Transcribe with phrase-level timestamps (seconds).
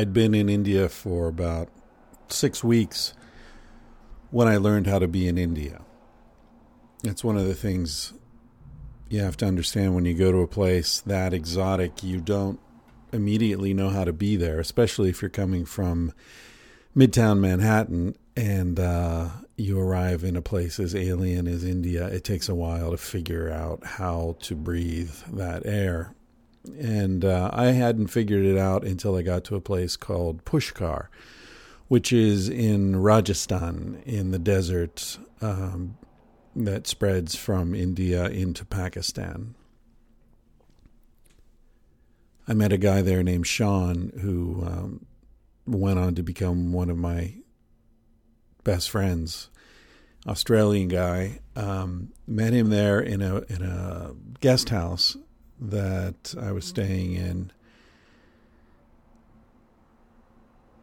[0.00, 1.68] I'd been in India for about
[2.30, 3.12] six weeks
[4.30, 5.82] when I learned how to be in India.
[7.04, 8.14] It's one of the things
[9.10, 12.58] you have to understand when you go to a place that exotic, you don't
[13.12, 16.14] immediately know how to be there, especially if you're coming from
[16.96, 19.28] Midtown Manhattan and uh,
[19.58, 22.06] you arrive in a place as alien as India.
[22.06, 26.14] It takes a while to figure out how to breathe that air.
[26.64, 31.08] And uh, I hadn't figured it out until I got to a place called Pushkar,
[31.88, 35.96] which is in Rajasthan in the desert um,
[36.54, 39.54] that spreads from India into Pakistan.
[42.46, 45.06] I met a guy there named Sean who um,
[45.66, 47.34] went on to become one of my
[48.64, 49.48] best friends.
[50.26, 51.40] Australian guy.
[51.56, 55.16] Um, met him there in a in a guest house
[55.60, 57.52] that I was staying in.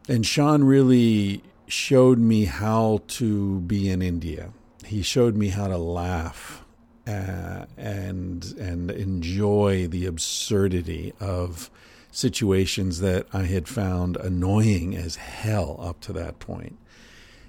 [0.08, 4.50] And Sean really showed me how to be in India.
[4.84, 6.64] He showed me how to laugh
[7.06, 11.70] uh, and and enjoy the absurdity of
[12.10, 16.78] situations that I had found annoying as hell up to that point.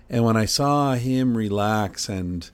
[0.09, 2.49] And when I saw him relax and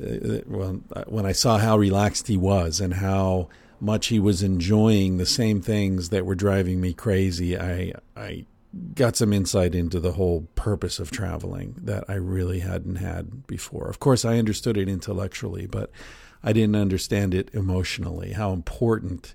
[0.00, 3.48] uh, well, when I saw how relaxed he was and how
[3.82, 8.46] much he was enjoying the same things that were driving me crazy, I I
[8.94, 13.88] got some insight into the whole purpose of traveling that I really hadn't had before.
[13.88, 15.90] Of course, I understood it intellectually, but
[16.42, 18.32] I didn't understand it emotionally.
[18.32, 19.34] How important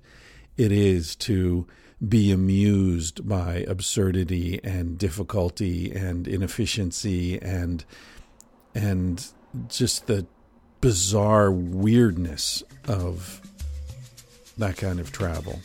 [0.55, 1.67] it is to
[2.07, 7.83] be amused by absurdity and difficulty and inefficiency and
[8.73, 9.27] and
[9.67, 10.25] just the
[10.79, 13.41] bizarre weirdness of
[14.57, 15.59] that kind of travel.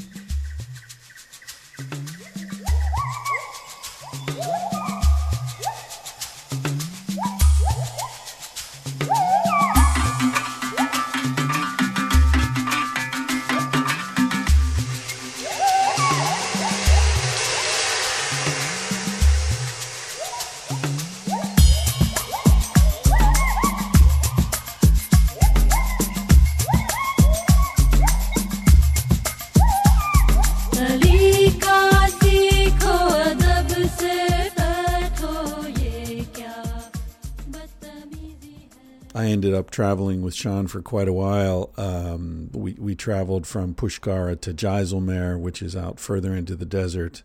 [39.42, 41.72] Ended up traveling with Sean for quite a while.
[41.76, 47.24] Um, we we traveled from Pushkara to Jaisalmer, which is out further into the desert.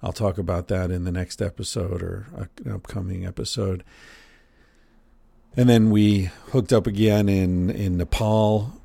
[0.00, 2.28] I'll talk about that in the next episode or
[2.64, 3.82] an upcoming episode.
[5.56, 8.80] And then we hooked up again in in Nepal,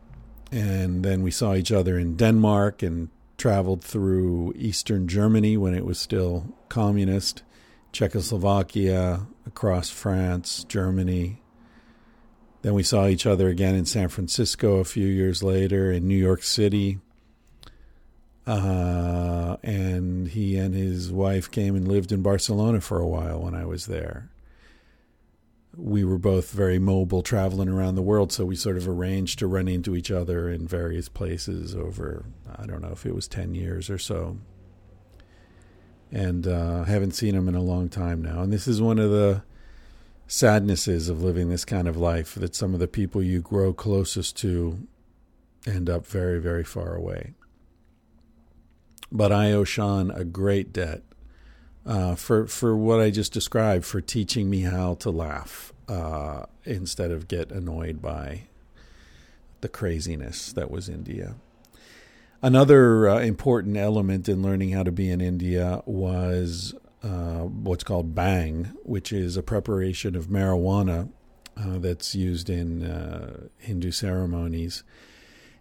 [0.51, 5.85] and then we saw each other in Denmark and traveled through Eastern Germany when it
[5.85, 7.43] was still communist,
[7.91, 11.42] Czechoslovakia, across France, Germany,
[12.63, 16.17] then we saw each other again in San Francisco a few years later, in New
[16.17, 16.97] York City.
[18.47, 23.53] Uh, and he and his wife came and lived in Barcelona for a while when
[23.53, 24.29] I was there.
[25.75, 29.47] We were both very mobile, traveling around the world, so we sort of arranged to
[29.47, 32.25] run into each other in various places over,
[32.55, 34.37] I don't know if it was 10 years or so.
[36.13, 38.41] And uh, haven't seen him in a long time now.
[38.41, 39.41] And this is one of the
[40.27, 44.37] sadnesses of living this kind of life that some of the people you grow closest
[44.37, 44.87] to
[45.65, 47.33] end up very, very far away.
[49.11, 51.03] But I owe Sean a great debt
[51.85, 57.11] uh, for for what I just described, for teaching me how to laugh uh, instead
[57.11, 58.43] of get annoyed by
[59.61, 61.35] the craziness that was India.
[62.41, 66.73] Another uh, important element in learning how to be in India was
[67.03, 71.09] uh, what's called bhang, which is a preparation of marijuana
[71.57, 74.83] uh, that's used in uh, Hindu ceremonies.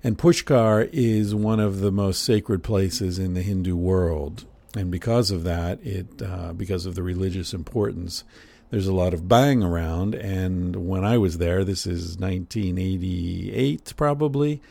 [0.04, 4.44] And Pushkar is one of the most sacred places in the Hindu world.
[4.74, 8.24] And because of that, it uh, because of the religious importance,
[8.70, 10.14] there's a lot of bhang around.
[10.14, 14.62] And when I was there, this is 1988 probably,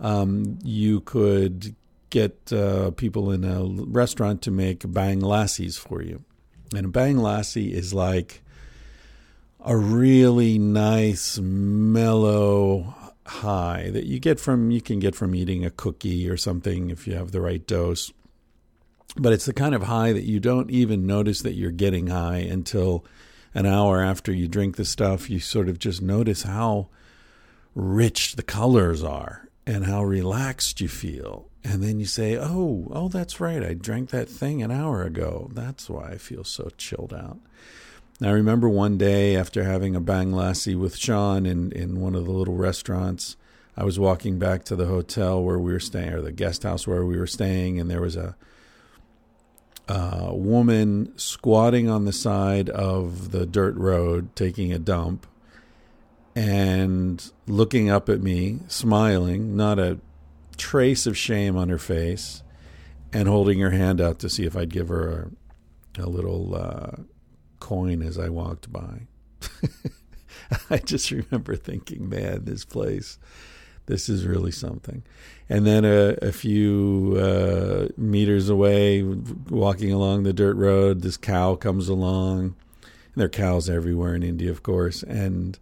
[0.00, 1.76] um, you could
[2.14, 6.22] get uh, people in a restaurant to make bhang lassis for you.
[6.72, 8.40] And a bhang lassi is like
[9.58, 12.94] a really nice, mellow
[13.26, 17.08] high that you get from you can get from eating a cookie or something if
[17.08, 18.12] you have the right dose.
[19.16, 22.38] But it's the kind of high that you don't even notice that you're getting high
[22.38, 23.04] until
[23.54, 25.28] an hour after you drink the stuff.
[25.28, 26.90] You sort of just notice how
[27.74, 33.08] rich the colors are and how relaxed you feel And then you say, "Oh, oh,
[33.08, 33.62] that's right.
[33.62, 35.50] I drank that thing an hour ago.
[35.52, 37.38] That's why I feel so chilled out."
[38.22, 42.26] I remember one day after having a bhang lassi with Sean in, in one of
[42.26, 43.36] the little restaurants,
[43.76, 46.86] I was walking back to the hotel where we were staying, or the guest house
[46.86, 48.36] where we were staying, and there was a,
[49.88, 55.26] a woman squatting on the side of the dirt road taking a dump
[56.36, 59.98] and looking up at me, smiling, not a
[60.56, 62.42] trace of shame on her face,
[63.12, 65.30] and holding her hand out to see if I'd give her
[65.98, 66.54] a, a little.
[66.54, 67.02] Uh,
[67.64, 69.06] coin as I walked by.
[70.70, 73.18] I just remember thinking, man, this place,
[73.86, 75.02] this is really something.
[75.48, 81.54] And then a, a few uh, meters away, walking along the dirt road, this cow
[81.54, 82.54] comes along.
[82.82, 85.02] And there are cows everywhere in India, of course.
[85.02, 85.58] And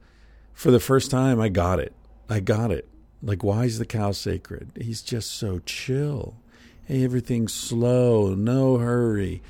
[0.52, 1.94] for the first time, I got it.
[2.28, 2.88] I got it.
[3.22, 4.70] Like, why is the cow sacred?
[4.80, 6.34] He's just so chill.
[6.84, 9.42] Hey, everything's slow, no hurry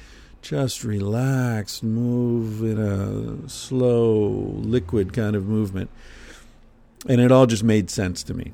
[0.43, 4.29] just relax, move in a slow,
[4.59, 5.89] liquid kind of movement.
[7.09, 8.53] And it all just made sense to me.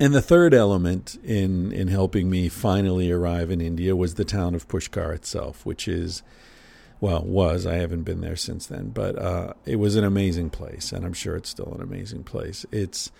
[0.00, 4.54] And the third element in, in helping me finally arrive in India was the town
[4.54, 6.22] of Pushkar itself, which is,
[7.00, 10.90] well, was, I haven't been there since then, but uh, it was an amazing place,
[10.90, 12.64] and I'm sure it's still an amazing place.
[12.72, 13.10] It's,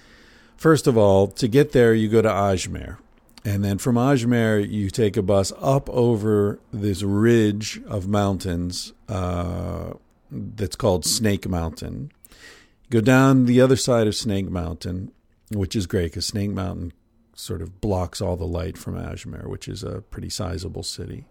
[0.60, 2.98] first of all, to get there, you go to Ajmer,
[3.44, 9.94] and then from Ajmer, you take a bus up over this ridge of mountains uh,
[10.30, 12.12] that's called Snake Mountain.
[12.90, 15.12] Go down the other side of Snake Mountain,
[15.50, 16.92] which is great because Snake Mountain
[17.34, 21.24] sort of blocks all the light from Ajmer, which is a pretty sizable city.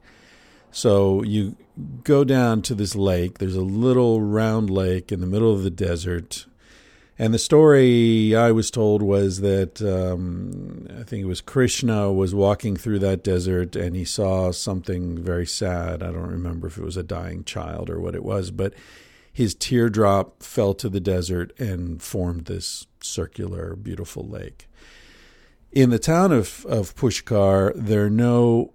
[0.71, 1.55] So you
[2.03, 3.37] go down to this lake.
[3.37, 6.47] There's a little round lake in the middle of the desert
[7.19, 12.33] and the story I was told was that um, I think it was Krishna was
[12.33, 16.01] walking through that desert and he saw something very sad.
[16.01, 18.74] I don't remember if it was a dying child or what it was, but
[19.33, 24.69] his teardrop fell to the desert and formed this circular, beautiful lake.
[25.74, 28.74] In the town of, of Pushkar, there are no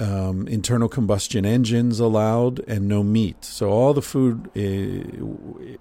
[0.00, 3.44] um, internal combustion engines allowed and no meat.
[3.44, 5.24] So all the food uh,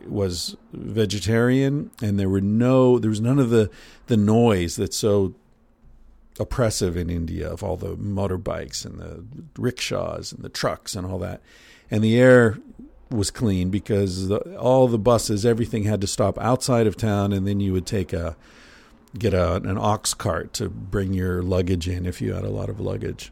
[0.07, 3.69] was vegetarian, and there were no there was none of the
[4.07, 5.35] the noise that's so
[6.39, 9.23] oppressive in India of all the motorbikes and the
[9.57, 11.41] rickshaws and the trucks and all that.
[11.89, 12.57] And the air
[13.09, 17.47] was clean because the, all the buses, everything had to stop outside of town, and
[17.47, 18.35] then you would take a
[19.17, 22.69] get a, an ox cart to bring your luggage in if you had a lot
[22.69, 23.31] of luggage.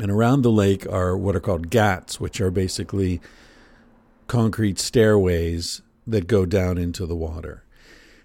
[0.00, 3.20] And around the lake are what are called ghats, which are basically
[4.26, 7.62] concrete stairways that go down into the water.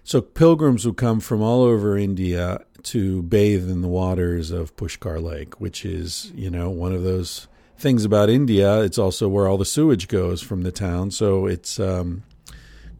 [0.02, 5.22] So pilgrims would come from all over India to bathe in the waters of Pushkar
[5.22, 7.46] Lake, which is, you know, one of those
[7.78, 8.80] things about India.
[8.80, 11.10] It's also where all the sewage goes from the town.
[11.10, 12.24] So it's um,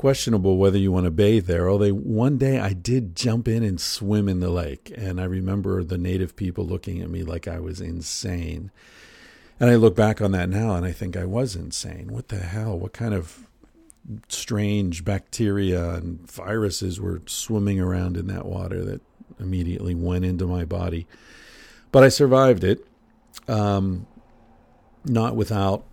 [0.01, 1.69] questionable whether you want to bathe there.
[1.69, 5.85] Although one day I did jump in and swim in the lake, and I remember
[5.85, 8.71] the native people looking at me like I was insane.
[9.61, 12.09] And I look back on that now and I think I was insane.
[12.11, 12.79] What the hell?
[12.79, 13.47] What kind of
[14.31, 19.03] strange bacteria and viruses were swimming around in that water that
[19.39, 21.07] immediately went into my body?
[21.93, 22.87] But I survived it,
[23.49, 24.07] um,
[25.05, 25.85] not without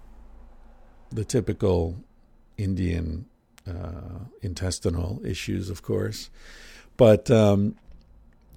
[1.12, 1.98] the typical
[2.58, 3.26] Indian
[3.68, 6.30] uh, intestinal issues, of course.
[6.96, 7.76] But um,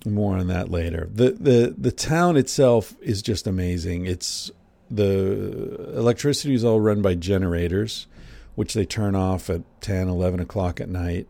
[0.06, 1.08] more on that later.
[1.12, 4.06] The, the the town itself is just amazing.
[4.06, 4.50] It's
[4.90, 8.06] the electricity is all run by generators,
[8.54, 11.28] which they turn off at 10, 11 o'clock at night.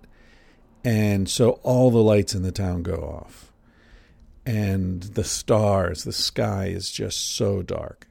[0.83, 3.53] And so all the lights in the town go off.
[4.47, 8.09] And the stars, the sky is just so dark.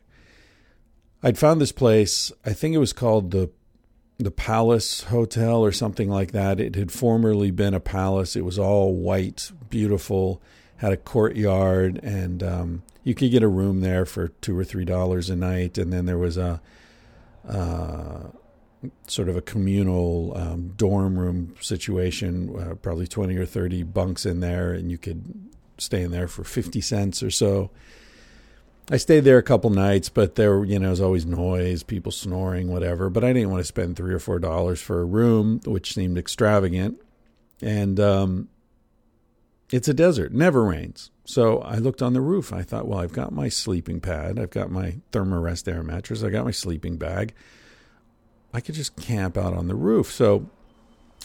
[1.23, 3.49] I'd found this place, I think it was called the
[4.19, 6.59] the Palace Hotel or something like that.
[6.59, 8.35] It had formerly been a palace.
[8.35, 10.41] It was all white, beautiful,
[10.77, 14.85] had a courtyard, and um, you could get a room there for two or three
[14.85, 15.77] dollars a night.
[15.77, 16.61] And then there was a
[17.47, 18.27] uh,
[19.07, 24.41] sort of a communal um, dorm room situation, uh, probably twenty or thirty bunks in
[24.41, 27.71] there, and you could stay in there for fifty cents or so.
[28.91, 32.71] I stayed there a couple nights, but there, you know, was always noise, people snoring,
[32.71, 33.09] whatever.
[33.09, 36.17] But I didn't want to spend three or four dollars for a room, which seemed
[36.17, 36.99] extravagant.
[37.61, 38.49] And um,
[39.71, 41.11] it's a desert, never rains.
[41.25, 42.51] So I looked on the roof.
[42.51, 46.31] I thought, well, I've got my sleeping pad, I've got my Thermarest air mattress, I
[46.31, 47.33] got my sleeping bag.
[48.51, 50.11] I could just camp out on the roof.
[50.11, 50.49] So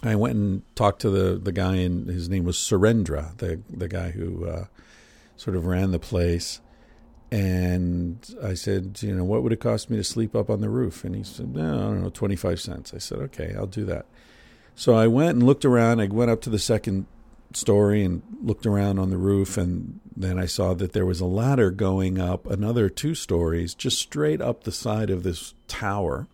[0.02, 3.88] I went and talked to the the guy, and his name was Surendra, the the
[3.88, 4.46] guy who.
[4.46, 4.64] Uh,
[5.36, 6.60] sort of ran the place.
[7.30, 10.68] And I said, you know, what would it cost me to sleep up on the
[10.68, 11.04] roof?
[11.04, 12.94] And he said, no, I don't know, 25 cents.
[12.94, 14.06] I said, okay, I'll do that.
[14.76, 16.00] So I went and looked around.
[16.00, 17.06] I went up to the second
[17.52, 19.56] story and looked around on the roof.
[19.56, 23.98] And then I saw that there was a ladder going up another two stories, just
[23.98, 26.28] straight up the side of this tower.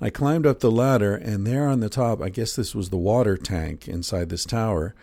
[0.00, 2.96] I climbed up the ladder, and there on the top, I guess this was the
[2.96, 4.96] water tank inside this tower,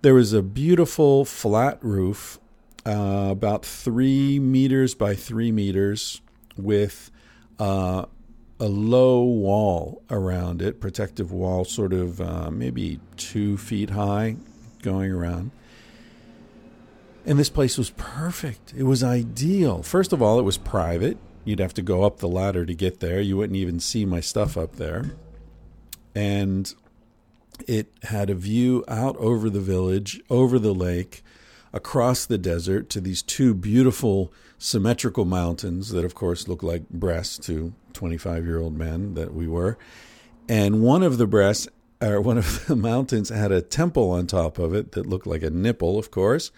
[0.00, 2.38] there was a beautiful flat roof
[2.86, 6.20] uh, about three meters by three meters
[6.56, 7.10] with
[7.58, 8.04] uh,
[8.60, 14.36] a low wall around it, protective wall, sort of uh, maybe two feet high,
[14.82, 15.50] going around.
[17.24, 18.72] And this place was perfect.
[18.76, 19.82] It was ideal.
[19.82, 21.18] First of all, it was private.
[21.44, 23.20] You'd have to go up the ladder to get there.
[23.20, 25.12] You wouldn't even see my stuff up there.
[26.14, 26.72] And
[27.66, 31.24] it had a view out over the village, over the lake,
[31.76, 37.38] across the desert to these two beautiful symmetrical mountains that, of course, look like breasts
[37.46, 39.76] to 25 year old men that we were.
[40.48, 41.68] And one of the breasts,
[42.00, 45.42] or one of the mountains, had a temple on top of it that looked like
[45.42, 46.50] a nipple, of course.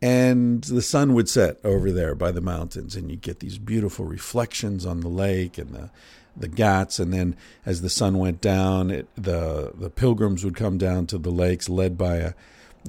[0.00, 4.06] And the sun would set over there by the mountains, and you get these beautiful
[4.06, 5.90] reflections on the lake and the
[6.36, 7.36] the ghats, and then
[7.66, 11.68] as the sun went down, it, the the pilgrims would come down to the lakes,
[11.68, 12.34] led by a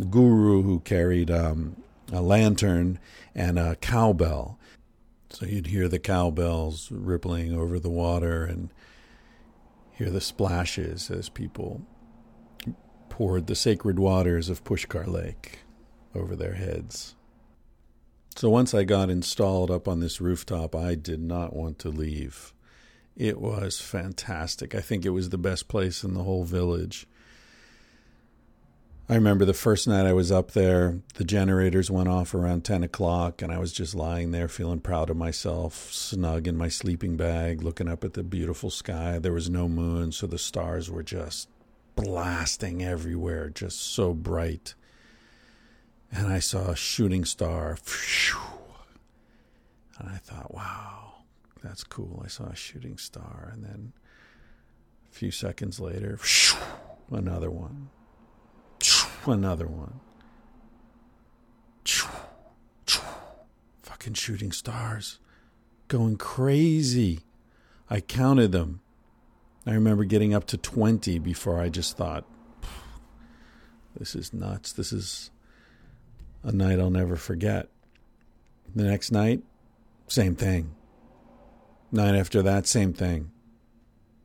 [0.10, 1.76] guru who carried um,
[2.12, 3.00] a lantern
[3.36, 4.58] and a cowbell.
[5.30, 8.70] So you'd hear the cowbells rippling over the water and
[9.92, 11.82] hear the splashes as people
[13.10, 15.60] poured the sacred waters of Pushkar Lake
[16.16, 17.16] over their heads.
[18.36, 22.54] So once I got installed up on this rooftop, I did not want to leave.
[23.18, 24.74] It was fantastic.
[24.74, 27.06] I think it was the best place in the whole village.
[29.12, 32.84] I remember the first night I was up there, the generators went off around 10
[32.84, 37.18] o'clock, and I was just lying there feeling proud of myself, snug in my sleeping
[37.18, 39.18] bag, looking up at the beautiful sky.
[39.18, 41.50] There was no moon, so the stars were just
[41.96, 44.76] blasting everywhere, just so bright.
[46.12, 47.80] And I saw a shooting star.
[49.98, 51.24] And I thought, wow,
[51.64, 52.22] that's cool.
[52.24, 53.50] I saw a shooting star.
[53.54, 53.94] And then
[55.10, 56.20] a few seconds later,
[57.12, 57.90] another one
[59.26, 60.00] Another one.
[63.84, 65.20] Fucking shooting stars.
[65.88, 67.20] Going crazy.
[67.90, 68.82] I counted them.
[69.66, 72.26] I remember getting up to 20 before I just thought,
[73.98, 74.72] this is nuts.
[74.72, 75.32] This is
[76.44, 77.68] a night I'll never forget.
[78.76, 79.44] The next night,
[80.08, 80.76] same thing.
[81.92, 83.32] Night after that, same thing.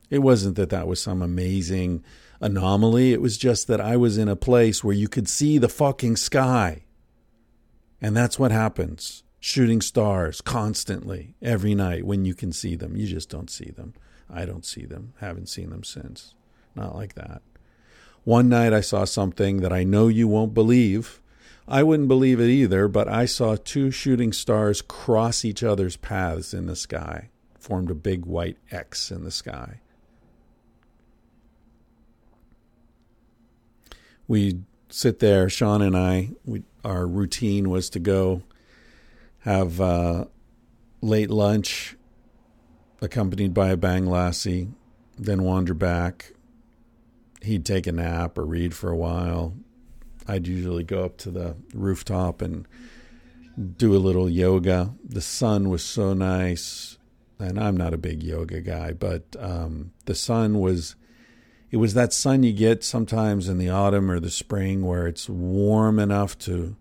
[0.09, 2.03] It wasn't that that was some amazing
[2.41, 3.13] anomaly.
[3.13, 6.17] It was just that I was in a place where you could see the fucking
[6.17, 6.83] sky.
[8.01, 9.23] And that's what happens.
[9.39, 12.95] Shooting stars constantly, every night when you can see them.
[12.95, 13.93] You just don't see them.
[14.29, 15.13] I don't see them.
[15.19, 16.33] Haven't seen them since.
[16.75, 17.41] Not like that.
[18.23, 21.21] One night I saw something that I know you won't believe.
[21.67, 26.53] I wouldn't believe it either, but I saw two shooting stars cross each other's paths
[26.53, 29.79] in the sky, formed a big white X in the sky.
[34.27, 36.31] We sit there, Sean and I.
[36.45, 38.43] We, our routine was to go
[39.39, 40.25] have uh,
[41.01, 41.95] late lunch,
[43.01, 44.71] accompanied by a bhang lassi,
[45.17, 46.33] then wander back.
[47.41, 49.53] He'd take a nap or read for a while.
[50.27, 52.67] I'd usually go up to the rooftop and
[53.77, 54.93] do a little yoga.
[55.07, 56.97] The sun was so nice,
[57.37, 60.95] and I'm not a big yoga guy, but um, the sun was
[61.75, 65.27] it was that sun you get sometimes in the autumn or the spring where it's
[65.27, 66.77] warm enough to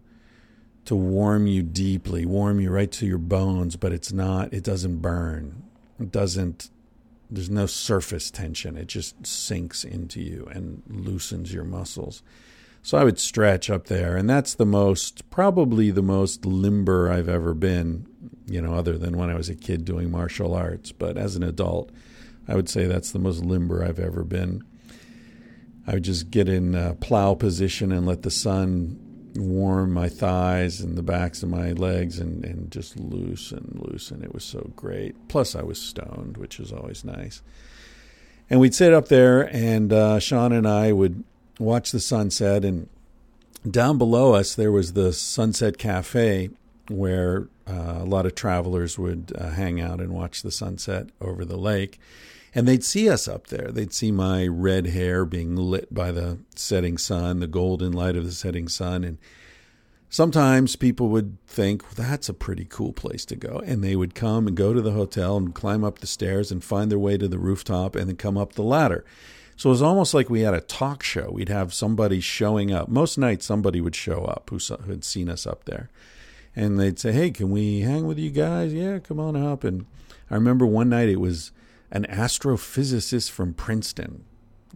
[0.85, 4.99] to warm you deeply, warm you right to your bones, but it's not it doesn't
[4.99, 5.65] burn.
[5.99, 6.71] It doesn't
[7.29, 8.77] there's no surface tension.
[8.77, 12.23] It just sinks into you and loosens your muscles.
[12.81, 17.29] So I would stretch up there, and that's the most, probably the most limber I've
[17.29, 18.07] ever been,
[18.47, 20.93] you know, other than when I was a kid doing martial arts.
[20.93, 21.91] But as an adult,
[22.47, 24.63] I would say that's the most limber I've ever been.
[25.87, 28.99] I would just get in a plow position and let the sun
[29.37, 34.23] warm my thighs and the backs of my legs and, and just loosen, and loosen.
[34.23, 35.29] It was so great.
[35.29, 37.43] Plus, I was stoned, which is always nice.
[38.49, 41.25] And we'd sit up there, and uh, Sean and I would
[41.59, 42.65] watch the sunset.
[42.65, 42.89] And
[43.69, 46.51] down below us, there was the Sunset Cafe
[46.89, 51.45] where uh, a lot of travelers would uh, hang out and watch the sunset over
[51.45, 51.99] the lake
[52.55, 53.71] and they'd see us up there.
[53.71, 58.25] They'd see my red hair being lit by the setting sun, the golden light of
[58.25, 59.19] the setting sun, and
[60.09, 63.61] sometimes people would think that's a pretty cool place to go.
[63.67, 66.63] And they would come and go to the hotel and climb up the stairs and
[66.63, 69.05] find their way to the rooftop and then come up the ladder.
[69.57, 71.31] So it was almost like we had a talk show.
[71.33, 72.89] We'd have somebody showing up.
[72.89, 75.91] Most nights somebody would show up who had seen us up there.
[76.55, 78.73] And they'd say hey can we hang with you guys?
[78.73, 79.65] Yeah come on up.
[79.65, 79.87] And
[80.31, 81.51] i remember one night it was
[81.95, 84.25] an astrophysicist from princeton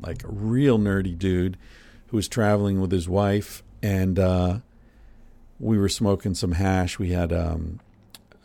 [0.01, 1.59] like a real nerdy dude
[2.07, 4.59] who was traveling with his wife and uh,
[5.61, 6.99] we were smoking some hash.
[6.99, 7.81] We had um,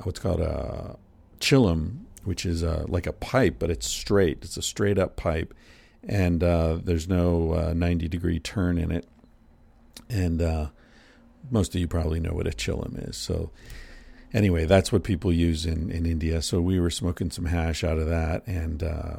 [0.01, 0.97] what's called a
[1.39, 4.39] chillum, which is uh, like a pipe, but it's straight.
[4.41, 5.53] It's a straight up pipe,
[6.03, 9.07] and uh, there's no uh, 90 degree turn in it.
[10.09, 10.67] And uh,
[11.51, 13.17] most of you probably know what a chillum is.
[13.17, 13.51] So
[14.33, 16.41] anyway, that's what people use in, in India.
[16.41, 19.17] So we were smoking some hash out of that and uh,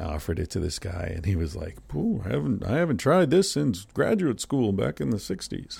[0.00, 3.30] offered it to this guy, and he was like, "Ooh, "I haven't I haven't tried
[3.30, 5.78] this since graduate school back in the '60s."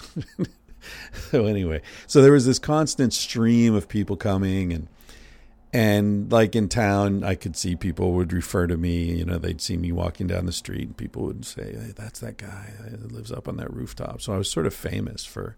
[1.30, 4.88] so anyway, so there was this constant stream of people coming and
[5.72, 9.12] and like in town, I could see people would refer to me.
[9.12, 12.20] You know, they'd see me walking down the street, and people would say, hey, "That's
[12.20, 15.56] that guy that lives up on that rooftop." So I was sort of famous for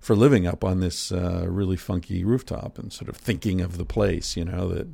[0.00, 3.84] for living up on this uh, really funky rooftop and sort of thinking of the
[3.84, 4.36] place.
[4.36, 4.88] You know that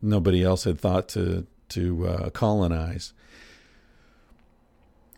[0.00, 3.12] nobody else had thought to to uh, colonize.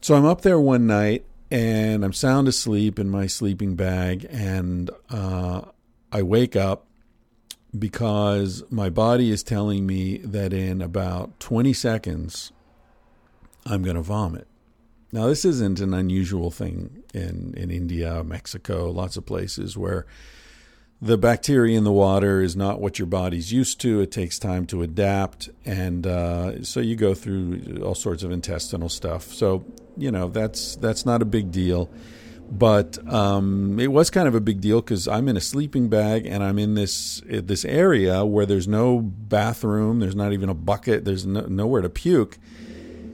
[0.00, 4.90] So I'm up there one night and I'm sound asleep in my sleeping bag, and
[5.10, 5.62] uh,
[6.12, 6.86] I wake up
[7.76, 12.52] because my body is telling me that in about 20 seconds
[13.66, 14.46] I'm going to vomit.
[15.12, 20.06] Now, this isn't an unusual thing in, in India, Mexico, lots of places where
[21.02, 24.00] the bacteria in the water is not what your body's used to.
[24.00, 25.48] It takes time to adapt.
[25.64, 29.24] And uh, so you go through all sorts of intestinal stuff.
[29.24, 29.64] So
[29.96, 31.90] you know that's that's not a big deal.
[32.52, 36.26] But um, it was kind of a big deal because I'm in a sleeping bag
[36.26, 41.04] and I'm in this this area where there's no bathroom, there's not even a bucket,
[41.04, 42.38] there's no, nowhere to puke.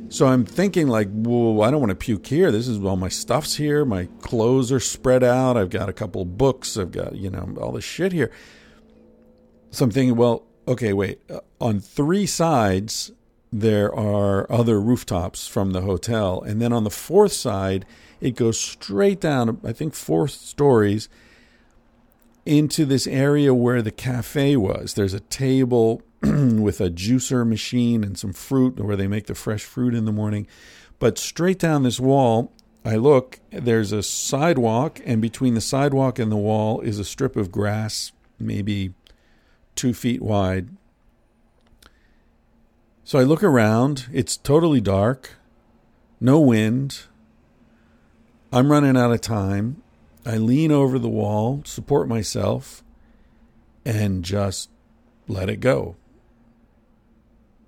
[0.08, 2.50] So I'm thinking like, well, I don't want to puke here.
[2.52, 3.84] This is all my stuff's here.
[3.84, 5.56] My clothes are spread out.
[5.56, 6.76] I've got a couple books.
[6.76, 8.30] I've got you know all this shit here.
[9.70, 11.20] So I'm thinking, well, okay, wait.
[11.30, 13.12] Uh, on three sides
[13.52, 16.42] there are other rooftops from the hotel.
[16.42, 17.86] And then on the fourth side,
[18.20, 21.08] it goes straight down, I think, four stories
[22.44, 24.94] into this area where the cafe was.
[24.94, 29.64] There's a table with a juicer machine and some fruit where they make the fresh
[29.64, 30.46] fruit in the morning.
[30.98, 32.52] But straight down this wall,
[32.84, 37.36] I look, there's a sidewalk, and between the sidewalk and the wall is a strip
[37.36, 38.94] of grass, maybe
[39.74, 40.68] two feet wide,
[43.06, 44.08] so I look around.
[44.12, 45.36] It's totally dark,
[46.20, 47.04] no wind.
[48.52, 49.80] I'm running out of time.
[50.24, 52.82] I lean over the wall, support myself,
[53.84, 54.70] and just
[55.28, 55.94] let it go.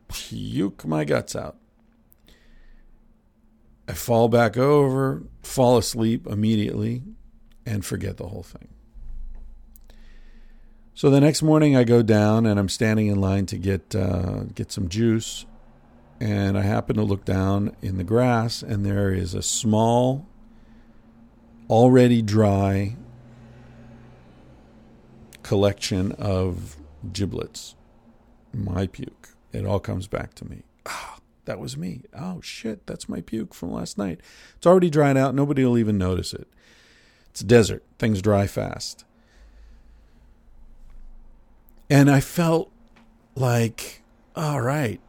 [0.08, 1.56] Puke my guts out.
[3.88, 7.02] I fall back over, fall asleep immediately,
[7.64, 8.68] and forget the whole thing.
[10.94, 14.44] So the next morning, I go down and I'm standing in line to get uh,
[14.54, 15.46] get some juice,
[16.20, 20.26] and I happen to look down in the grass, and there is a small,
[21.70, 22.96] already dry
[25.42, 26.76] collection of
[27.12, 27.74] giblets.
[28.52, 29.30] My puke.
[29.52, 30.62] It all comes back to me.
[30.86, 32.02] Ah, that was me.
[32.16, 34.20] Oh shit, that's my puke from last night.
[34.56, 35.34] It's already dried out.
[35.34, 36.48] Nobody will even notice it.
[37.30, 37.82] It's desert.
[37.98, 39.04] Things dry fast.
[41.90, 42.70] And I felt
[43.34, 44.02] like,
[44.36, 45.00] all right,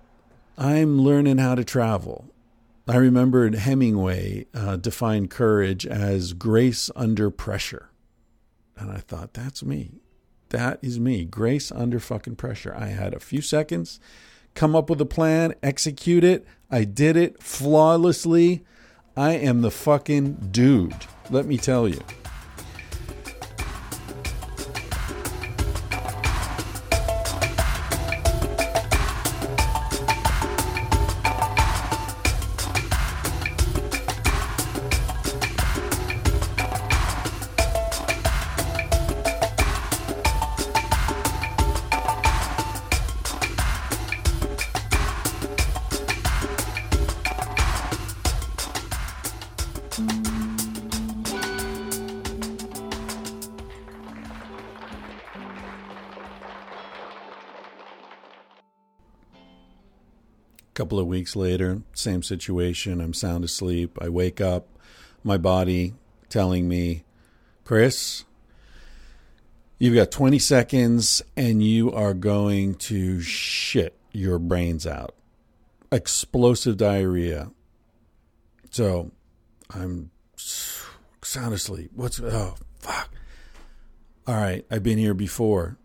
[0.57, 2.29] I'm learning how to travel.
[2.87, 7.89] I remembered Hemingway uh, defined courage as grace under pressure.
[8.77, 9.99] And I thought, that's me.
[10.49, 11.25] That is me.
[11.25, 12.73] Grace under fucking pressure.
[12.75, 13.99] I had a few seconds,
[14.55, 16.45] come up with a plan, execute it.
[16.69, 18.63] I did it flawlessly.
[19.15, 20.95] I am the fucking dude.
[21.29, 21.99] Let me tell you.
[60.89, 62.99] Couple of weeks later, same situation.
[62.99, 63.95] I'm sound asleep.
[64.01, 64.67] I wake up,
[65.23, 65.93] my body
[66.29, 67.03] telling me
[67.63, 68.25] Chris,
[69.77, 75.13] you've got 20 seconds and you are going to shit your brains out.
[75.91, 77.51] Explosive diarrhea.
[78.71, 79.11] So
[79.69, 80.09] I'm
[81.21, 81.91] sound asleep.
[81.93, 83.11] What's, oh, fuck.
[84.25, 85.77] All right, I've been here before.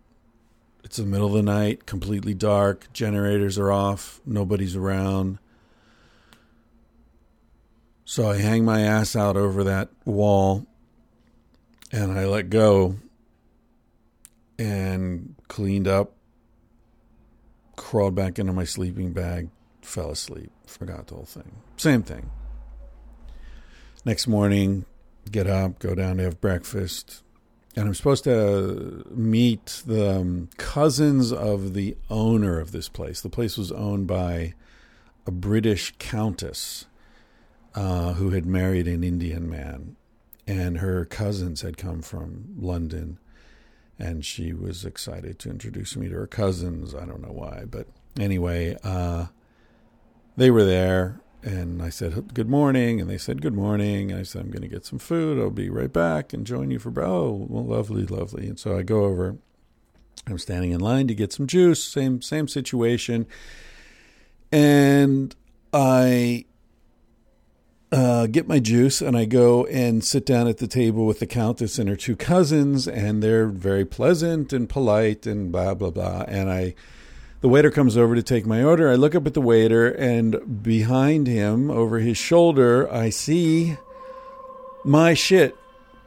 [0.95, 5.41] It's the middle of the night, completely dark, generators are off, nobody's around.
[8.05, 10.69] So I hang my ass out over that wall
[11.91, 12.95] and I let go
[14.57, 16.13] and cleaned up,
[17.75, 19.49] crawled back into my sleeping bag,
[19.83, 21.57] fell asleep, forgot the whole thing.
[21.77, 22.31] Same thing.
[24.05, 24.85] Next morning,
[25.29, 27.24] get up, go down to have breakfast,
[27.77, 33.21] and I'm supposed to meet the um, cousins of the owner of this place.
[33.21, 34.55] The place was owned by
[35.27, 36.87] a British countess
[37.75, 39.97] uh, who had married an Indian man,
[40.47, 43.19] and her cousins had come from London,
[43.99, 46.95] and she was excited to introduce me to her cousins.
[46.95, 49.27] I don't know why, but anyway, uh,
[50.37, 53.01] they were there, and I said, Good morning.
[53.01, 54.11] And they said, Good morning.
[54.11, 55.39] And I said, I'm going to get some food.
[55.39, 58.49] I'll be right back and join you for, oh, well, lovely, lovely.
[58.49, 59.37] And so I go over.
[60.27, 61.85] I'm standing in line to get some juice.
[61.85, 63.27] Same, same situation.
[64.51, 65.37] And
[65.73, 66.47] I
[67.93, 71.27] uh, get my juice and I go and sit down at the table with the
[71.27, 76.25] Countess and her two cousins, and they're very pleasant and polite and blah, blah, blah.
[76.27, 76.75] And I
[77.45, 78.91] the waiter comes over to take my order.
[78.91, 83.77] I look up at the waiter, and behind him, over his shoulder, I see
[84.83, 85.55] my shit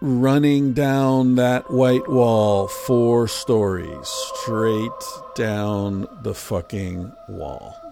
[0.02, 4.08] running down that white wall four stories
[4.41, 4.89] straight
[5.36, 7.87] down the fucking wall.